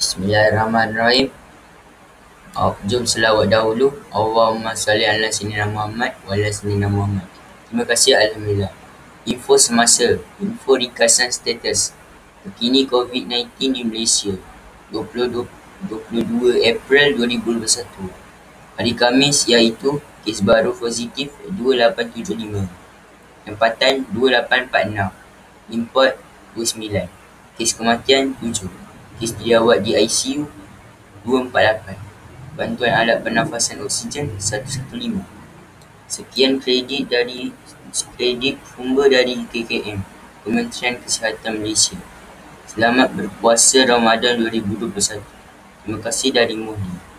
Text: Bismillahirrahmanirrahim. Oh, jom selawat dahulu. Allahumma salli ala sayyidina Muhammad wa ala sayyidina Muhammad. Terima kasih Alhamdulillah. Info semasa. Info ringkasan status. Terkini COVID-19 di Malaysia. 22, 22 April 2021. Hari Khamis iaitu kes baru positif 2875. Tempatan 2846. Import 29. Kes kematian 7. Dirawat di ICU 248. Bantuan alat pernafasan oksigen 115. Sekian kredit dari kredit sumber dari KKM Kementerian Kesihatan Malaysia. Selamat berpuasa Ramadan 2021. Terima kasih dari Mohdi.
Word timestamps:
Bismillahirrahmanirrahim. 0.00 1.28
Oh, 2.56 2.72
jom 2.88 3.04
selawat 3.04 3.52
dahulu. 3.52 3.92
Allahumma 4.08 4.72
salli 4.72 5.04
ala 5.04 5.28
sayyidina 5.28 5.68
Muhammad 5.68 6.16
wa 6.24 6.32
ala 6.32 6.48
sayyidina 6.48 6.88
Muhammad. 6.88 7.28
Terima 7.68 7.84
kasih 7.84 8.16
Alhamdulillah. 8.16 8.72
Info 9.28 9.60
semasa. 9.60 10.16
Info 10.40 10.72
ringkasan 10.80 11.28
status. 11.28 11.92
Terkini 12.40 12.88
COVID-19 12.88 13.60
di 13.60 13.84
Malaysia. 13.84 14.32
22, 14.88 15.44
22 15.92 16.64
April 16.64 17.06
2021. 17.20 17.60
Hari 18.80 18.92
Khamis 18.96 19.44
iaitu 19.52 20.00
kes 20.24 20.40
baru 20.40 20.72
positif 20.72 21.28
2875. 21.44 22.64
Tempatan 23.44 24.08
2846. 24.16 25.12
Import 25.76 26.16
29. 26.56 27.04
Kes 27.60 27.76
kematian 27.76 28.32
7. 28.40 28.89
Dirawat 29.20 29.84
di 29.84 29.92
ICU 29.92 30.48
248. 31.28 32.56
Bantuan 32.56 32.92
alat 32.96 33.20
pernafasan 33.20 33.84
oksigen 33.84 34.32
115. 34.40 35.20
Sekian 36.08 36.56
kredit 36.56 37.12
dari 37.12 37.52
kredit 38.16 38.56
sumber 38.72 39.12
dari 39.12 39.44
KKM 39.44 40.00
Kementerian 40.40 40.96
Kesihatan 41.04 41.60
Malaysia. 41.60 42.00
Selamat 42.64 43.12
berpuasa 43.12 43.84
Ramadan 43.84 44.40
2021. 44.40 45.20
Terima 45.84 45.98
kasih 46.00 46.32
dari 46.32 46.56
Mohdi. 46.56 47.09